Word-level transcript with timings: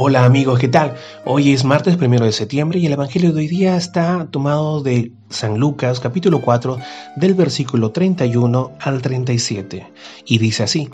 Hola 0.00 0.24
amigos, 0.24 0.60
¿qué 0.60 0.68
tal? 0.68 0.94
Hoy 1.24 1.52
es 1.52 1.64
martes 1.64 1.96
primero 1.96 2.24
de 2.24 2.30
septiembre 2.30 2.78
y 2.78 2.86
el 2.86 2.92
Evangelio 2.92 3.32
de 3.32 3.40
hoy 3.40 3.48
día 3.48 3.76
está 3.76 4.28
tomado 4.30 4.80
de 4.80 5.10
San 5.28 5.58
Lucas 5.58 5.98
capítulo 5.98 6.40
4 6.40 6.78
del 7.16 7.34
versículo 7.34 7.90
31 7.90 8.74
al 8.78 9.02
37 9.02 9.92
y 10.24 10.38
dice 10.38 10.62
así, 10.62 10.88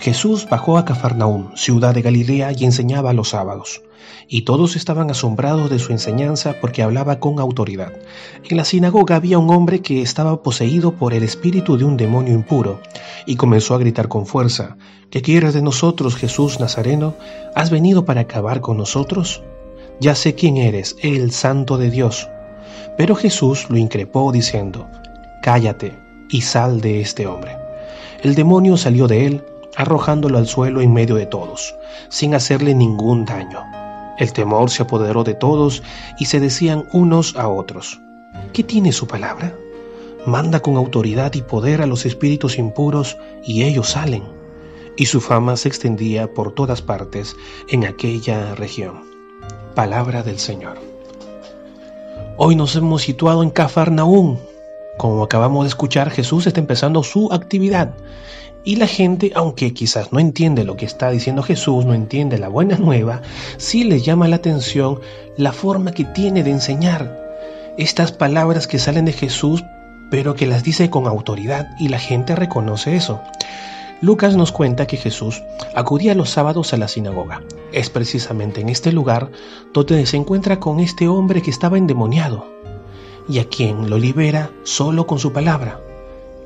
Jesús 0.00 0.48
bajó 0.48 0.78
a 0.78 0.86
Cafarnaúm, 0.86 1.54
ciudad 1.56 1.94
de 1.94 2.00
Galilea, 2.00 2.52
y 2.56 2.64
enseñaba 2.64 3.12
los 3.12 3.28
sábados. 3.28 3.82
Y 4.28 4.42
todos 4.42 4.74
estaban 4.74 5.10
asombrados 5.10 5.68
de 5.68 5.78
su 5.78 5.92
enseñanza 5.92 6.56
porque 6.58 6.82
hablaba 6.82 7.20
con 7.20 7.38
autoridad. 7.38 7.92
En 8.48 8.56
la 8.56 8.64
sinagoga 8.64 9.16
había 9.16 9.38
un 9.38 9.50
hombre 9.50 9.82
que 9.82 10.00
estaba 10.00 10.42
poseído 10.42 10.92
por 10.92 11.12
el 11.12 11.22
espíritu 11.22 11.76
de 11.76 11.84
un 11.84 11.98
demonio 11.98 12.32
impuro, 12.32 12.80
y 13.26 13.36
comenzó 13.36 13.74
a 13.74 13.78
gritar 13.78 14.08
con 14.08 14.24
fuerza, 14.24 14.78
¿Qué 15.10 15.20
quieres 15.20 15.52
de 15.52 15.60
nosotros, 15.60 16.16
Jesús 16.16 16.60
Nazareno? 16.60 17.14
¿Has 17.54 17.68
venido 17.68 18.06
para 18.06 18.22
acabar 18.22 18.62
con 18.62 18.78
nosotros? 18.78 19.42
Ya 20.00 20.14
sé 20.14 20.34
quién 20.34 20.56
eres, 20.56 20.96
el 21.02 21.30
santo 21.30 21.76
de 21.76 21.90
Dios. 21.90 22.26
Pero 22.96 23.16
Jesús 23.16 23.66
lo 23.68 23.76
increpó 23.76 24.32
diciendo, 24.32 24.86
Cállate 25.42 25.92
y 26.30 26.40
sal 26.40 26.80
de 26.80 27.02
este 27.02 27.26
hombre. 27.26 27.58
El 28.22 28.34
demonio 28.34 28.78
salió 28.78 29.08
de 29.08 29.26
él, 29.26 29.44
arrojándolo 29.76 30.38
al 30.38 30.46
suelo 30.46 30.80
en 30.80 30.92
medio 30.92 31.16
de 31.16 31.26
todos, 31.26 31.74
sin 32.08 32.34
hacerle 32.34 32.74
ningún 32.74 33.24
daño. 33.24 33.64
El 34.18 34.32
temor 34.32 34.70
se 34.70 34.82
apoderó 34.82 35.24
de 35.24 35.34
todos 35.34 35.82
y 36.18 36.26
se 36.26 36.40
decían 36.40 36.86
unos 36.92 37.36
a 37.36 37.48
otros, 37.48 38.00
¿qué 38.52 38.62
tiene 38.62 38.92
su 38.92 39.06
palabra? 39.06 39.54
Manda 40.26 40.60
con 40.60 40.76
autoridad 40.76 41.32
y 41.34 41.42
poder 41.42 41.80
a 41.80 41.86
los 41.86 42.04
espíritus 42.04 42.58
impuros 42.58 43.16
y 43.42 43.62
ellos 43.62 43.88
salen. 43.90 44.24
Y 44.96 45.06
su 45.06 45.22
fama 45.22 45.56
se 45.56 45.68
extendía 45.68 46.34
por 46.34 46.52
todas 46.52 46.82
partes 46.82 47.34
en 47.70 47.86
aquella 47.86 48.54
región. 48.54 49.04
Palabra 49.74 50.22
del 50.22 50.38
Señor. 50.38 50.76
Hoy 52.36 52.56
nos 52.56 52.76
hemos 52.76 53.02
situado 53.02 53.42
en 53.42 53.50
Cafarnaún. 53.50 54.38
Como 55.00 55.24
acabamos 55.24 55.64
de 55.64 55.68
escuchar, 55.68 56.10
Jesús 56.10 56.46
está 56.46 56.60
empezando 56.60 57.02
su 57.02 57.32
actividad 57.32 57.94
y 58.64 58.76
la 58.76 58.86
gente, 58.86 59.32
aunque 59.34 59.72
quizás 59.72 60.12
no 60.12 60.18
entiende 60.20 60.62
lo 60.62 60.76
que 60.76 60.84
está 60.84 61.08
diciendo 61.08 61.42
Jesús, 61.42 61.86
no 61.86 61.94
entiende 61.94 62.36
la 62.36 62.48
buena 62.48 62.76
nueva, 62.76 63.22
sí 63.56 63.84
le 63.84 64.02
llama 64.02 64.28
la 64.28 64.36
atención 64.36 65.00
la 65.38 65.52
forma 65.52 65.92
que 65.92 66.04
tiene 66.04 66.42
de 66.42 66.50
enseñar. 66.50 67.18
Estas 67.78 68.12
palabras 68.12 68.66
que 68.66 68.78
salen 68.78 69.06
de 69.06 69.14
Jesús, 69.14 69.64
pero 70.10 70.34
que 70.34 70.46
las 70.46 70.64
dice 70.64 70.90
con 70.90 71.06
autoridad 71.06 71.70
y 71.78 71.88
la 71.88 71.98
gente 71.98 72.36
reconoce 72.36 72.94
eso. 72.94 73.22
Lucas 74.02 74.36
nos 74.36 74.52
cuenta 74.52 74.86
que 74.86 74.98
Jesús 74.98 75.42
acudía 75.74 76.14
los 76.14 76.28
sábados 76.28 76.74
a 76.74 76.76
la 76.76 76.88
sinagoga. 76.88 77.40
Es 77.72 77.88
precisamente 77.88 78.60
en 78.60 78.68
este 78.68 78.92
lugar 78.92 79.30
donde 79.72 80.04
se 80.04 80.18
encuentra 80.18 80.60
con 80.60 80.78
este 80.78 81.08
hombre 81.08 81.40
que 81.40 81.50
estaba 81.50 81.78
endemoniado 81.78 82.59
y 83.30 83.38
a 83.38 83.48
quien 83.48 83.88
lo 83.88 83.96
libera 83.96 84.50
solo 84.64 85.06
con 85.06 85.20
su 85.20 85.32
palabra. 85.32 85.80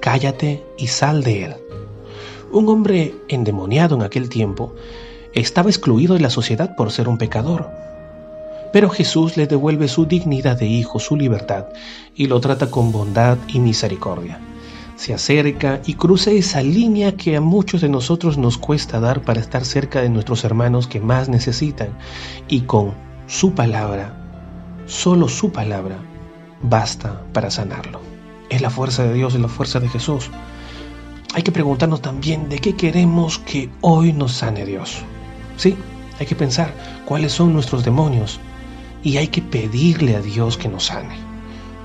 Cállate 0.00 0.64
y 0.76 0.88
sal 0.88 1.22
de 1.22 1.44
él. 1.44 1.54
Un 2.50 2.68
hombre 2.68 3.14
endemoniado 3.28 3.94
en 3.94 4.02
aquel 4.02 4.28
tiempo 4.28 4.74
estaba 5.32 5.70
excluido 5.70 6.14
de 6.14 6.20
la 6.20 6.28
sociedad 6.28 6.74
por 6.74 6.90
ser 6.90 7.08
un 7.08 7.18
pecador. 7.18 7.70
Pero 8.72 8.90
Jesús 8.90 9.36
le 9.36 9.46
devuelve 9.46 9.86
su 9.86 10.06
dignidad 10.06 10.58
de 10.58 10.66
hijo, 10.66 10.98
su 10.98 11.16
libertad, 11.16 11.66
y 12.16 12.26
lo 12.26 12.40
trata 12.40 12.68
con 12.70 12.90
bondad 12.90 13.38
y 13.46 13.60
misericordia. 13.60 14.40
Se 14.96 15.14
acerca 15.14 15.80
y 15.86 15.94
cruza 15.94 16.30
esa 16.32 16.62
línea 16.62 17.16
que 17.16 17.36
a 17.36 17.40
muchos 17.40 17.80
de 17.80 17.88
nosotros 17.88 18.38
nos 18.38 18.58
cuesta 18.58 18.98
dar 18.98 19.22
para 19.22 19.40
estar 19.40 19.64
cerca 19.64 20.02
de 20.02 20.08
nuestros 20.08 20.44
hermanos 20.44 20.88
que 20.88 21.00
más 21.00 21.28
necesitan, 21.28 21.96
y 22.48 22.62
con 22.62 22.92
su 23.26 23.52
palabra, 23.52 24.16
solo 24.86 25.28
su 25.28 25.52
palabra, 25.52 25.98
basta 26.62 27.22
para 27.32 27.50
sanarlo. 27.50 28.00
Es 28.48 28.60
la 28.60 28.70
fuerza 28.70 29.04
de 29.04 29.14
Dios, 29.14 29.34
es 29.34 29.40
la 29.40 29.48
fuerza 29.48 29.80
de 29.80 29.88
Jesús 29.88 30.30
hay 31.34 31.42
que 31.42 31.52
preguntarnos 31.52 32.02
también 32.02 32.48
de 32.48 32.58
qué 32.58 32.76
queremos 32.76 33.38
que 33.38 33.70
hoy 33.80 34.12
nos 34.12 34.32
sane 34.32 34.66
Dios. 34.66 35.02
Sí, 35.56 35.76
hay 36.20 36.26
que 36.26 36.36
pensar 36.36 36.74
cuáles 37.06 37.32
son 37.32 37.54
nuestros 37.54 37.84
demonios 37.84 38.38
y 39.02 39.16
hay 39.16 39.28
que 39.28 39.40
pedirle 39.40 40.14
a 40.14 40.20
Dios 40.20 40.58
que 40.58 40.68
nos 40.68 40.86
sane. 40.86 41.16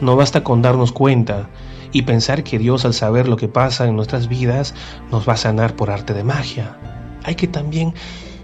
No 0.00 0.16
basta 0.16 0.42
con 0.42 0.60
darnos 0.60 0.90
cuenta 0.90 1.48
y 1.92 2.02
pensar 2.02 2.42
que 2.42 2.58
Dios 2.58 2.84
al 2.84 2.94
saber 2.94 3.28
lo 3.28 3.36
que 3.36 3.48
pasa 3.48 3.86
en 3.86 3.94
nuestras 3.94 4.28
vidas 4.28 4.74
nos 5.10 5.28
va 5.28 5.34
a 5.34 5.38
sanar 5.38 5.76
por 5.76 5.90
arte 5.90 6.14
de 6.14 6.24
magia. 6.24 6.76
Hay 7.24 7.36
que 7.36 7.46
también 7.46 7.94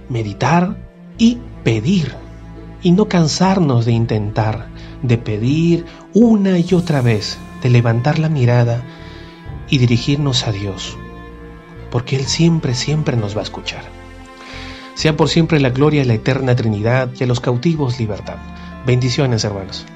meditar 0.08 0.76
y 1.18 1.38
pedir 1.64 2.14
y 2.82 2.92
no 2.92 3.08
cansarnos 3.08 3.84
de 3.84 3.92
intentar, 3.92 4.68
de 5.02 5.18
pedir 5.18 5.86
una 6.14 6.58
y 6.60 6.74
otra 6.74 7.02
vez, 7.02 7.38
de 7.60 7.70
levantar 7.70 8.20
la 8.20 8.28
mirada 8.28 8.82
y 9.68 9.78
dirigirnos 9.78 10.46
a 10.46 10.52
Dios, 10.52 10.96
porque 11.90 12.16
Él 12.16 12.26
siempre, 12.26 12.74
siempre 12.74 13.16
nos 13.16 13.36
va 13.36 13.40
a 13.40 13.44
escuchar. 13.44 13.84
Sea 14.94 15.16
por 15.16 15.28
siempre 15.28 15.58
la 15.58 15.70
gloria 15.70 16.02
a 16.02 16.04
la 16.04 16.14
eterna 16.14 16.54
Trinidad 16.54 17.10
y 17.18 17.24
a 17.24 17.26
los 17.26 17.40
cautivos 17.40 17.98
libertad. 17.98 18.36
Bendiciones, 18.86 19.42
hermanos. 19.42 19.86